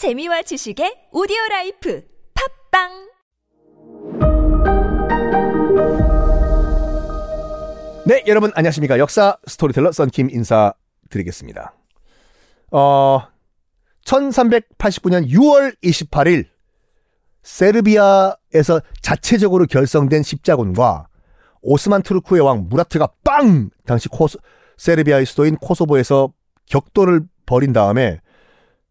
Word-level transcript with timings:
재미와 0.00 0.40
지식의 0.40 1.12
오디오 1.12 1.36
라이프 1.50 2.02
팟빵 2.70 2.88
네, 8.06 8.24
여러분 8.26 8.50
안녕하십니까. 8.54 8.98
역사 8.98 9.36
스토리텔러 9.46 9.92
썬킴 9.92 10.30
인사드리겠습니다. 10.30 11.74
어, 12.70 13.20
1389년 14.06 15.28
6월 15.28 15.76
28일 15.82 16.46
세르비아에서 17.42 18.80
자체적으로 19.02 19.66
결성된 19.66 20.22
십자군과 20.22 21.08
오스만 21.60 22.00
투르크 22.02 22.36
의 22.36 22.42
왕 22.42 22.68
무라트가 22.70 23.06
빵! 23.22 23.68
당시 23.84 24.08
코스, 24.08 24.38
세르비아의 24.78 25.26
수도인 25.26 25.56
코소보에서 25.56 26.32
격돌을 26.70 27.20
벌인 27.44 27.74
다음에 27.74 28.22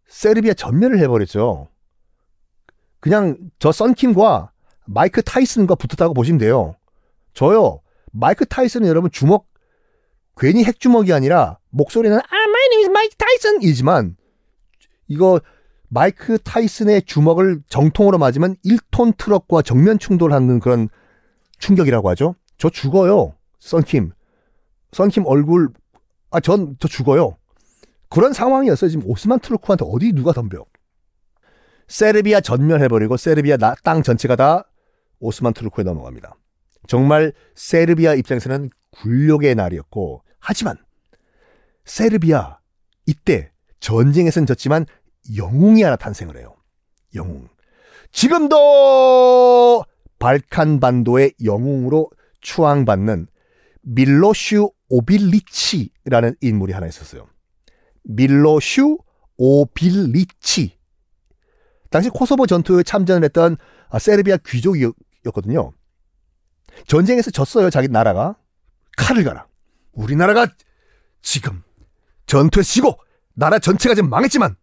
세르비아 0.10 0.54
전멸을 0.54 1.00
해버렸죠. 1.00 1.68
그냥 3.00 3.38
저 3.60 3.72
썬킴과 3.72 4.52
마이크 4.86 5.22
타이슨과 5.22 5.76
붙었다고 5.76 6.14
보시면 6.14 6.40
돼요. 6.40 6.76
저요. 7.34 7.82
마이크 8.12 8.46
타이슨은 8.46 8.88
여러분 8.88 9.12
주먹 9.12 9.48
괜히 10.36 10.64
핵주먹이 10.64 11.14
아니라 11.14 11.60
목소리는 11.70 12.18
아 12.18 12.22
my 12.22 12.66
name 12.72 12.84
is 12.86 12.90
마이크 12.90 13.16
타이슨이지만 13.16 14.18
이거 15.08 15.40
마이크 15.90 16.38
타이슨의 16.40 17.04
주먹을 17.04 17.62
정통으로 17.68 18.18
맞으면 18.18 18.56
1톤 18.66 19.18
트럭과 19.18 19.62
정면 19.62 20.00
충돌하는 20.00 20.60
그런 20.60 20.90
충격이라고 21.60 22.10
하죠. 22.10 22.36
저 22.58 22.70
죽어요. 22.70 23.36
썬킴. 23.60 24.12
썬킴 24.92 25.26
얼굴 25.26 25.70
아 26.32 26.40
전 26.40 26.76
저 26.80 26.88
죽어요. 26.88 27.38
그런 28.10 28.34
상황이었어요. 28.34 28.90
지금 28.90 29.08
오스만 29.08 29.40
트루크한테 29.40 29.86
어디 29.88 30.12
누가 30.14 30.32
덤벼. 30.34 30.66
세르비아 31.88 32.42
전멸해버리고 32.42 33.18
세르비아 33.18 33.58
나, 33.58 33.76
땅 33.84 34.04
전체가 34.04 34.36
다 34.36 34.70
오스만 35.20 35.54
트루크에 35.54 35.84
넘어갑니다. 35.84 36.36
정말 36.88 37.34
세르비아 37.56 38.16
입장에서는 38.16 38.70
굴욕의 38.92 39.56
날이었고 39.56 40.24
하지만 40.40 40.78
세르비아 41.86 42.60
이때 43.06 43.52
전쟁에선 43.80 44.46
졌지만 44.46 44.86
영웅이 45.36 45.84
하나 45.84 45.96
탄생을 45.96 46.38
해요. 46.38 46.56
영웅. 47.16 47.48
지금도 48.12 49.84
발칸 50.20 50.80
반도의 50.80 51.34
영웅으로 51.44 52.10
추앙받는 52.42 53.28
밀로슈 53.82 54.72
오빌리치라는 54.90 56.36
인물이 56.42 56.74
하나 56.74 56.88
있었어요. 56.88 57.28
밀로슈 58.04 58.98
오빌리치. 59.38 60.78
당시 61.90 62.10
코소보 62.10 62.46
전투에 62.46 62.84
참전을 62.84 63.24
했던 63.24 63.58
세르비아 63.98 64.38
귀족이었거든요. 64.46 65.72
전쟁에서 66.88 67.32
졌어요, 67.32 67.70
자기 67.70 67.88
나라가. 67.88 68.38
칼을 68.98 69.24
가라. 69.24 69.48
우리나라가 69.94 70.48
지금 71.22 71.64
전투에서 72.26 72.70
지고 72.70 73.00
나라 73.34 73.60
전체가 73.60 73.96
지금 73.96 74.10
망했지만 74.10 74.56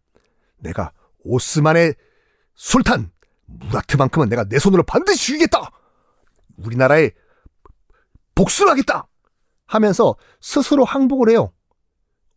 내가 0.59 0.93
오스만의 1.25 1.95
술탄 2.55 3.11
무라트만큼은 3.47 4.29
내가 4.29 4.45
내 4.45 4.59
손으로 4.59 4.83
반드시 4.83 5.27
죽이겠다. 5.27 5.71
우리나라에 6.59 7.11
복수를 8.35 8.71
하겠다. 8.71 9.09
하면서 9.67 10.15
스스로 10.41 10.85
항복을 10.85 11.31
해요. 11.31 11.53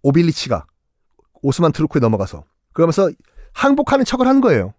오빌리치가 0.02 0.66
오스만 1.42 1.72
트루크에 1.72 2.00
넘어가서 2.00 2.44
그러면서 2.74 3.10
항복하는 3.54 4.06
척을 4.06 4.28
하는 4.28 4.42
거예요. 4.42 4.74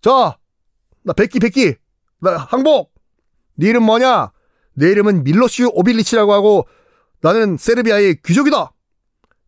자, 0.00 0.38
나 1.02 1.12
백기 1.12 1.40
백기 1.40 1.74
나 2.20 2.36
항복. 2.36 2.92
네 3.54 3.68
이름 3.68 3.84
뭐냐? 3.84 4.32
내 4.74 4.90
이름은 4.90 5.24
밀로슈 5.24 5.70
오빌리치라고 5.72 6.32
하고 6.32 6.66
나는 7.20 7.56
세르비아의 7.56 8.22
귀족이다. 8.24 8.72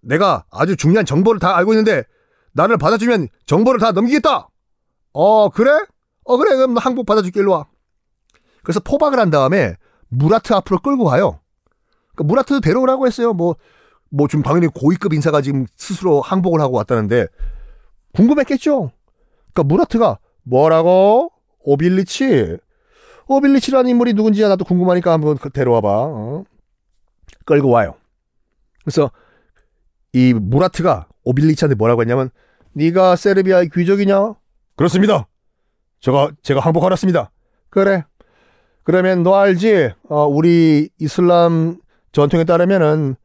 내가 0.00 0.44
아주 0.50 0.76
중요한 0.76 1.04
정보를 1.04 1.38
다 1.38 1.56
알고 1.56 1.72
있는데 1.72 2.04
나를 2.52 2.78
받아주면 2.78 3.28
정보를 3.46 3.80
다 3.80 3.92
넘기겠다. 3.92 4.48
어 5.12 5.48
그래? 5.50 5.70
어 6.24 6.36
그래 6.36 6.56
그럼 6.56 6.74
나 6.74 6.80
항복 6.80 7.06
받아줄게 7.06 7.40
일로 7.40 7.52
와. 7.52 7.66
그래서 8.62 8.80
포박을 8.80 9.18
한 9.18 9.30
다음에 9.30 9.74
무라트 10.08 10.52
앞으로 10.52 10.80
끌고 10.80 11.04
가요. 11.04 11.40
그러니까 12.14 12.24
무라트도 12.24 12.60
데려오라고 12.60 13.06
했어요. 13.06 13.32
뭐, 13.32 13.56
뭐 14.10 14.28
지금 14.28 14.42
당연히 14.42 14.66
고위급 14.68 15.12
인사가 15.12 15.40
지금 15.42 15.66
스스로 15.76 16.20
항복을 16.20 16.60
하고 16.60 16.76
왔다는데 16.76 17.26
궁금했겠죠. 18.14 18.90
그러니까 19.52 19.62
무라트가 19.64 20.18
뭐라고? 20.42 21.30
오빌리치? 21.60 22.58
오빌리치라는 23.26 23.90
인물이 23.90 24.14
누군지 24.14 24.42
나도 24.42 24.64
궁금하니까 24.64 25.12
한번 25.12 25.36
데려와봐. 25.52 25.88
어? 25.88 26.44
끌고 27.44 27.68
와요. 27.68 27.94
그래서 28.82 29.10
이 30.12 30.32
무라트가 30.32 31.08
오빌리치한테 31.24 31.74
뭐라고 31.74 32.00
했냐면 32.02 32.30
네가 32.72 33.16
세르비아의 33.16 33.68
귀족이냐? 33.74 34.34
그렇습니다. 34.76 35.26
제가 36.00 36.30
제가 36.42 36.60
항복하러 36.60 36.92
왔습니다. 36.92 37.30
그래. 37.68 38.04
그러면 38.84 39.22
너 39.22 39.34
알지? 39.34 39.90
어, 40.08 40.26
우리 40.26 40.88
이슬람 40.98 41.78
전통에 42.12 42.44
따르면은 42.44 43.16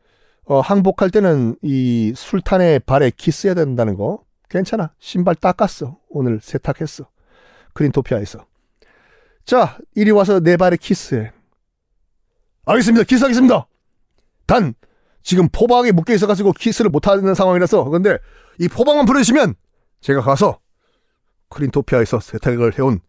어, 0.45 0.59
항복할 0.59 1.09
때는 1.09 1.55
이 1.61 2.13
술탄의 2.15 2.81
발에 2.81 3.11
키스해야 3.15 3.55
된다는 3.55 3.95
거 3.95 4.23
괜찮아. 4.49 4.93
신발 4.99 5.35
닦았어. 5.35 5.97
오늘 6.09 6.39
세탁했어. 6.41 7.07
크린토피아에서. 7.73 8.45
자, 9.45 9.77
이리 9.95 10.11
와서 10.11 10.39
내 10.39 10.57
발에 10.57 10.77
키스해. 10.77 11.31
알겠습니다. 12.65 13.05
키스하겠습니다. 13.05 13.67
단 14.45 14.73
지금 15.21 15.47
포박에 15.51 15.91
묶여 15.91 16.13
있어가지고 16.13 16.53
키스를 16.53 16.91
못하는 16.91 17.33
상황이라서 17.33 17.85
그런데 17.85 18.17
이 18.59 18.67
포박만 18.67 19.05
풀어주시면 19.05 19.55
제가 20.01 20.21
가서 20.21 20.59
크린토피아에서 21.49 22.19
세탁을 22.19 22.77
해온 22.77 22.99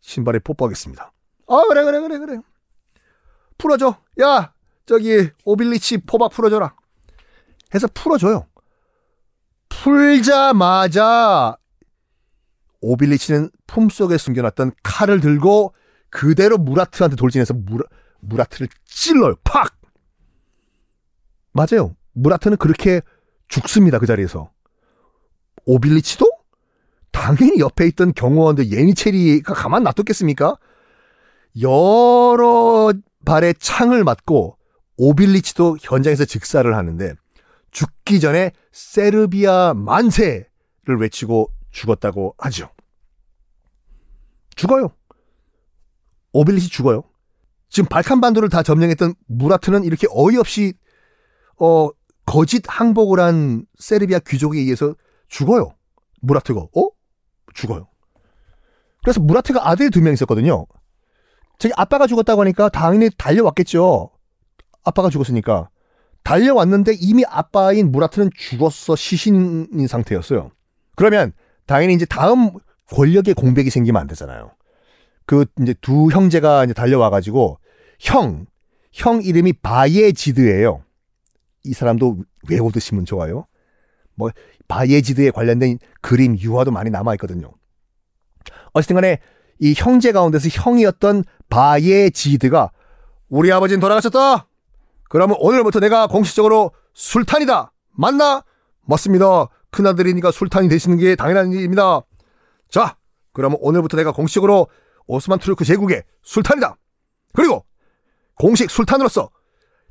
신발에 0.00 0.38
뽀뽀하겠습니다. 0.40 1.12
아 1.48 1.62
그래 1.68 1.84
그래 1.84 2.00
그래 2.00 2.18
그래 2.18 2.38
풀어줘 3.58 3.96
야 4.22 4.52
저기 4.88 5.28
오빌리치 5.44 5.98
포박 6.06 6.32
풀어줘라. 6.32 6.74
해서 7.74 7.86
풀어줘요. 7.92 8.46
풀자마자 9.68 11.58
오빌리치는 12.80 13.50
품속에 13.66 14.16
숨겨놨던 14.16 14.72
칼을 14.82 15.20
들고 15.20 15.74
그대로 16.08 16.56
무라트한테 16.56 17.16
돌진해서 17.16 17.52
무라, 17.52 17.84
무라트를 18.20 18.68
찔러요. 18.86 19.34
팍! 19.44 19.76
맞아요. 21.52 21.94
무라트는 22.14 22.56
그렇게 22.56 23.02
죽습니다 23.48 23.98
그 23.98 24.06
자리에서. 24.06 24.50
오빌리치도? 25.66 26.30
당연히 27.12 27.58
옆에 27.58 27.86
있던 27.88 28.14
경호원들 28.14 28.72
예니체리가 28.72 29.52
가만 29.52 29.82
놔뒀겠습니까? 29.82 30.56
여러 31.60 32.94
발의 33.26 33.54
창을 33.58 34.02
맞고 34.04 34.57
오빌리치도 34.98 35.78
현장에서 35.80 36.24
즉사를 36.24 36.74
하는데 36.76 37.14
죽기 37.70 38.20
전에 38.20 38.52
세르비아 38.72 39.74
만세를 39.74 40.98
외치고 41.00 41.52
죽었다고 41.70 42.34
하죠. 42.38 42.70
죽어요. 44.56 44.90
오빌리치 46.32 46.68
죽어요. 46.68 47.04
지금 47.70 47.88
발칸 47.88 48.20
반도를 48.20 48.48
다 48.48 48.62
점령했던 48.62 49.14
무라트는 49.26 49.84
이렇게 49.84 50.06
어이없이 50.10 50.74
어 51.60 51.88
거짓 52.26 52.62
항복을 52.66 53.20
한 53.20 53.64
세르비아 53.78 54.18
귀족에 54.26 54.58
의해서 54.58 54.94
죽어요. 55.28 55.74
무라트가 56.20 56.60
어? 56.60 56.88
죽어요. 57.54 57.88
그래서 59.02 59.20
무라트가 59.20 59.68
아들이 59.68 59.90
두명 59.90 60.12
있었거든요. 60.12 60.66
저기 61.58 61.72
아빠가 61.76 62.06
죽었다고 62.06 62.42
하니까 62.42 62.68
당연히 62.68 63.10
달려왔겠죠. 63.16 64.10
아빠가 64.88 65.10
죽었으니까. 65.10 65.68
달려왔는데 66.24 66.94
이미 67.00 67.24
아빠인 67.26 67.92
무라트는 67.92 68.30
죽었어 68.36 68.96
시신인 68.96 69.86
상태였어요. 69.86 70.50
그러면 70.96 71.32
당연히 71.66 71.94
이제 71.94 72.04
다음 72.04 72.50
권력의 72.90 73.34
공백이 73.34 73.70
생기면 73.70 74.00
안 74.00 74.06
되잖아요. 74.08 74.50
그 75.26 75.46
이제 75.60 75.74
두 75.80 76.08
형제가 76.10 76.64
이제 76.64 76.74
달려와 76.74 77.10
가지고 77.10 77.58
형, 78.00 78.46
형 78.92 79.22
이름이 79.22 79.54
바예지드예요. 79.54 80.82
이 81.64 81.72
사람도 81.72 82.18
외워두시면 82.48 83.04
좋아요. 83.04 83.46
뭐 84.14 84.30
바예지드에 84.66 85.30
관련된 85.30 85.78
그림 86.00 86.36
유화도 86.38 86.70
많이 86.70 86.90
남아 86.90 87.14
있거든요. 87.14 87.52
어쨌든 88.72 88.94
간에 88.94 89.20
이 89.60 89.74
형제 89.76 90.12
가운데서 90.12 90.48
형이었던 90.50 91.24
바예지드가 91.48 92.72
우리 93.28 93.52
아버지는 93.52 93.80
돌아가셨다. 93.80 94.47
그러면 95.08 95.36
오늘부터 95.40 95.80
내가 95.80 96.06
공식적으로 96.06 96.72
술탄이다. 96.94 97.72
맞나? 97.92 98.44
맞습니다. 98.86 99.46
큰아들이니까 99.70 100.30
술탄이 100.30 100.68
되시는 100.68 100.98
게 100.98 101.16
당연한 101.16 101.52
일입니다. 101.52 102.00
자, 102.70 102.96
그러면 103.32 103.58
오늘부터 103.60 103.96
내가 103.96 104.12
공식적으로 104.12 104.68
오스만 105.06 105.38
투르크 105.38 105.64
제국의 105.64 106.04
술탄이다. 106.22 106.76
그리고 107.34 107.64
공식 108.34 108.70
술탄으로서 108.70 109.30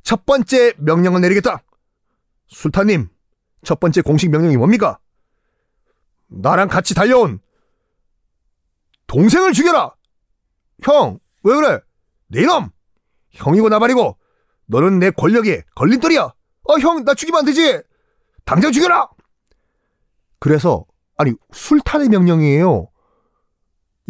첫 0.02 0.24
번째 0.24 0.74
명령을 0.78 1.20
내리겠다. 1.20 1.62
술탄님, 2.48 3.08
첫 3.64 3.78
번째 3.80 4.00
공식 4.02 4.30
명령이 4.30 4.56
뭡니까? 4.56 4.98
나랑 6.28 6.68
같이 6.68 6.94
달려온 6.94 7.40
동생을 9.06 9.52
죽여라! 9.52 9.94
형, 10.82 11.18
왜 11.42 11.54
그래? 11.54 11.80
내 12.28 12.42
이놈! 12.42 12.70
형이고 13.30 13.68
나발이고, 13.68 14.16
너는 14.68 14.98
내 14.98 15.10
권력에 15.10 15.62
걸림돌이야! 15.74 16.22
어, 16.22 16.78
형, 16.78 17.04
나 17.04 17.14
죽이면 17.14 17.40
안 17.40 17.44
되지! 17.44 17.82
당장 18.44 18.72
죽여라! 18.72 19.08
그래서, 20.38 20.84
아니, 21.16 21.32
술탄의 21.52 22.08
명령이에요. 22.08 22.88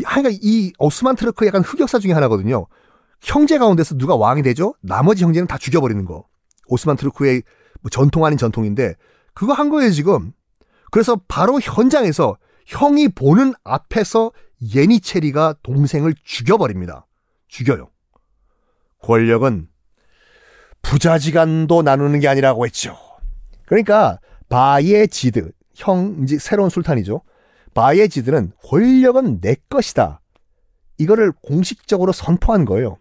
하여간 0.05 0.32
이 0.40 0.72
오스만 0.78 1.16
트러크 1.16 1.46
약간 1.46 1.62
흑역사 1.62 1.99
중에 1.99 2.12
하나거든요. 2.12 2.66
형제 3.20 3.58
가운데서 3.58 3.96
누가 3.96 4.14
왕이 4.14 4.43
되죠? 4.43 4.75
나머지 4.81 5.25
형제는 5.25 5.46
다 5.46 5.58
죽여버리는 5.58 6.05
거. 6.05 6.26
오스만 6.66 6.96
트루크의 6.96 7.43
뭐 7.81 7.90
전통 7.90 8.25
아닌 8.25 8.38
전통인데 8.38 8.94
그거 9.34 9.52
한 9.52 9.70
거예요 9.70 9.90
지금. 9.90 10.32
그래서 10.90 11.20
바로 11.28 11.58
현장에서 11.61 12.37
형이 12.66 13.08
보는 13.08 13.54
앞에서 13.64 14.31
예니체리가 14.75 15.56
동생을 15.62 16.14
죽여버립니다. 16.22 17.06
죽여요. 17.49 17.90
권력은 19.02 19.69
부자지간도 20.82 21.82
나누는 21.82 22.20
게 22.20 22.28
아니라고 22.28 22.66
했죠. 22.66 22.96
그러니까 23.66 24.19
바예지드 24.48 25.52
형 25.75 26.20
이제 26.22 26.38
새로운 26.38 26.70
술탄이죠. 26.70 27.22
바예지드는 27.75 28.52
권력은 28.64 29.40
내 29.40 29.56
것이다. 29.69 30.20
이거를 30.98 31.32
공식적으로 31.42 32.12
선포한 32.12 32.64
거예요. 32.64 32.98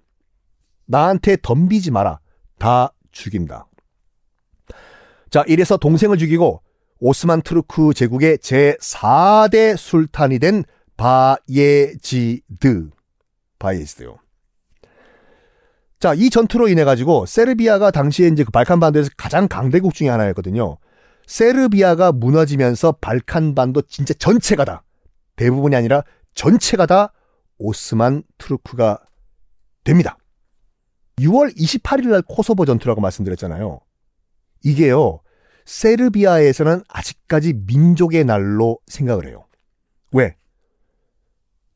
나한테 0.86 1.38
덤비지 1.42 1.92
마라. 1.92 2.20
다 2.60 2.94
죽인다. 3.12 3.68
자, 5.30 5.44
이래서 5.48 5.78
동생을 5.78 6.18
죽이고 6.18 6.62
오스만 7.00 7.42
투르크 7.42 7.94
제국의 7.94 8.38
제4대 8.38 9.76
술탄이 9.78 10.40
된 10.40 10.64
바예지드. 10.96 12.90
바예지드요. 13.60 14.18
자, 16.00 16.14
이 16.14 16.30
전투로 16.30 16.68
인해 16.68 16.84
가지고 16.84 17.26
세르비아가 17.26 17.90
당시에 17.90 18.28
이제 18.28 18.44
그 18.44 18.52
발칸 18.52 18.80
반도에서 18.80 19.10
가장 19.18 19.48
강대국 19.48 19.94
중에 19.96 20.10
하나였거든요. 20.10 20.78
세르비아가 21.26 22.12
무너지면서 22.12 22.94
발칸 23.02 23.56
반도 23.56 23.82
진짜 23.82 24.14
전체가 24.14 24.64
다 24.64 24.84
대부분이 25.36 25.76
아니라 25.76 26.04
전체가 26.36 26.86
다 26.86 27.14
오스만 27.58 28.24
투르크가 28.38 29.00
됩니다. 29.84 30.18
6월 31.20 31.56
28일 31.58 32.10
날 32.10 32.22
코소보 32.22 32.66
전투라고 32.66 33.02
말씀드렸잖아요. 33.02 33.80
이게요. 34.64 35.22
세르비아에서는 35.66 36.84
아직까지 36.88 37.54
민족의 37.66 38.24
날로 38.24 38.80
생각을 38.86 39.28
해요. 39.28 39.48
왜? 40.12 40.36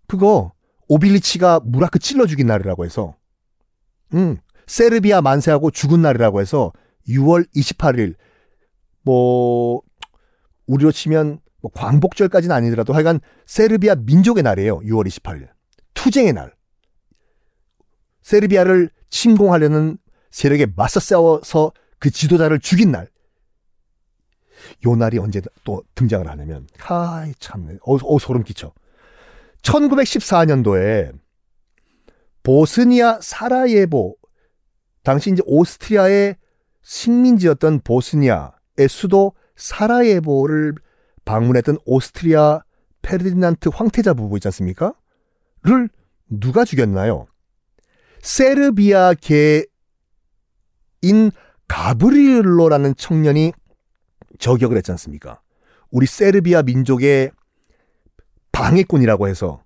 그거 0.08 0.54
오빌리치가 0.88 1.62
무라크 1.64 1.98
찔러 1.98 2.28
죽인 2.28 2.48
날이라고 2.48 2.86
해서 2.86 3.16
음, 4.14 4.38
세르비아 4.68 5.22
만세하고 5.22 5.72
죽은 5.72 6.02
날이라고 6.02 6.42
해서 6.42 6.72
6월 7.08 7.46
28일 7.56 8.16
뭐 9.04 9.82
우리로 10.68 10.92
치면 10.92 11.40
뭐 11.62 11.72
광복절까지는 11.74 12.56
아니더라도 12.56 12.94
하여간 12.94 13.20
세르비아 13.46 13.96
민족의 13.96 14.44
날이에요. 14.44 14.80
6월 14.80 15.08
28일. 15.08 15.48
투쟁의 15.94 16.34
날. 16.34 16.54
세르비아를 18.22 18.90
침공하려는 19.10 19.98
세력에 20.32 20.68
맞서 20.76 21.00
싸워서 21.00 21.72
그 22.00 22.10
지도자를 22.10 22.60
죽인 22.60 22.92
날. 22.92 23.08
요 24.86 24.96
날이 24.96 25.18
언제 25.18 25.42
또 25.64 25.84
등장을 25.96 26.28
하냐면, 26.28 26.68
하이, 26.78 27.34
참, 27.40 27.78
어, 27.82 27.96
어, 27.96 28.20
소름 28.20 28.44
끼쳐. 28.44 28.74
1914년도에 29.64 31.14
보스니아 32.44 33.20
사라예보, 33.22 34.16
당시 35.04 35.32
이제 35.32 35.42
오스트리아의 35.46 36.38
식민지였던 36.82 37.82
보스니아의 37.82 38.88
수도 38.90 39.34
사라예보를 39.56 40.76
방문했던 41.26 41.78
오스트리아 41.86 42.64
페르디난트 43.02 43.70
황태자 43.74 44.14
부부 44.14 44.38
있지 44.38 44.48
않습니까? 44.48 44.94
를 45.64 45.90
누가 46.30 46.66
죽였나요? 46.66 47.28
세르비아계인 48.22 49.62
가브리엘로라는 51.68 52.96
청년이 52.96 53.54
저격을 54.40 54.78
했지 54.78 54.92
않습니까? 54.92 55.42
우리 55.92 56.06
세르비아 56.06 56.64
민족의 56.64 57.32
방해꾼이라고 58.52 59.28
해서 59.28 59.64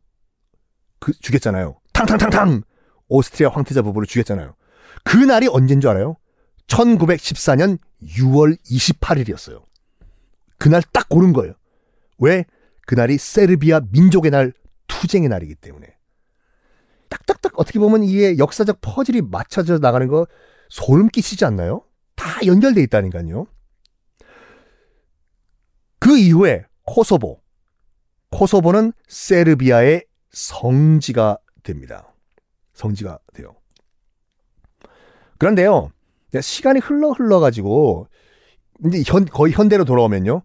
그 1.00 1.14
죽였잖아요. 1.14 1.80
탕탕탕탕! 2.06 2.64
오스트리아 3.08 3.50
황태자 3.50 3.82
부부를 3.82 4.08
죽였잖아요. 4.08 4.56
그 5.04 5.18
날이 5.18 5.48
언제인 5.48 5.82
줄 5.82 5.90
알아요? 5.92 6.18
1914년 6.68 7.78
6월 8.04 8.58
28일이었어요. 8.66 9.64
그날 10.58 10.82
딱 10.92 11.10
고른 11.10 11.34
거예요. 11.34 11.54
왜? 12.18 12.46
그날이 12.88 13.18
세르비아 13.18 13.82
민족의 13.92 14.32
날, 14.32 14.54
투쟁의 14.88 15.30
날이기 15.30 15.56
때문에. 15.56 15.88
딱딱딱 17.10 17.60
어떻게 17.60 17.80
보면 17.80 18.04
이게 18.04 18.38
역사적 18.38 18.80
퍼즐이 18.82 19.22
맞춰져 19.22 19.78
나가는 19.78 20.08
거 20.08 20.28
소름 20.70 21.08
끼치지 21.10 21.46
않나요? 21.46 21.84
다 22.16 22.46
연결돼 22.46 22.82
있다니까요. 22.84 23.48
그 26.00 26.18
이후에 26.18 26.66
코소보. 26.86 27.42
코소보는 28.32 28.94
세르비아의 29.08 30.06
성지가 30.32 31.38
됩니다. 31.66 32.14
성지가 32.74 33.20
돼요. 33.34 33.56
그런데요, 35.38 35.92
시간이 36.40 36.80
흘러 36.80 37.10
흘러 37.12 37.40
가지고, 37.42 38.08
이제 38.86 39.04
현, 39.06 39.26
거의 39.26 39.52
현대로 39.52 39.84
돌아오면요, 39.84 40.44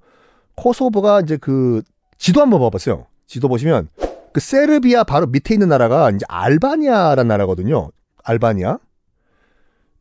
코소보가 0.57 1.21
이제 1.21 1.37
그 1.37 1.83
지도 2.19 2.41
한번 2.41 2.61
봐봤어요. 2.61 3.07
지도 3.27 3.49
보시면 3.49 3.89
그 4.33 4.41
세르비아 4.41 5.05
바로 5.05 5.27
밑에 5.27 5.55
있는 5.55 5.69
나라가 5.69 6.11
이제 6.11 6.25
알바니아라는 6.29 7.29
나라거든요. 7.29 7.91
알바니아. 8.25 8.79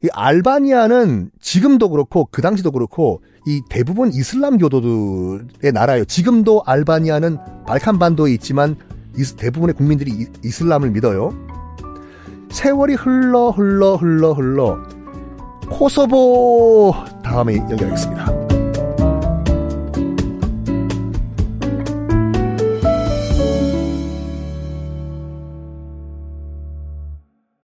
이 0.02 0.08
알바니아는 0.14 1.32
지금도 1.42 1.90
그렇고 1.90 2.28
그 2.32 2.42
당시도 2.42 2.72
그렇고 2.72 3.22
이 3.46 3.62
대부분 3.70 4.12
이슬람 4.14 4.58
교도들의 4.58 5.72
나라예요. 5.74 6.06
지금도 6.06 6.64
알바니아는 6.66 7.66
발칸 7.66 8.00
반도에 8.00 8.32
있지만 8.34 8.78
대부분의 9.38 9.76
국민들이 9.76 10.28
이슬람을 10.44 10.92
믿어요. 10.92 11.34
세월이 12.50 12.96
흘러 12.96 13.52
흘러 13.52 13.96
흘러 13.96 14.34
흘러 14.34 14.78
코소보 15.70 16.94
다음에 17.24 17.58
연결하겠습니다. 17.58 18.39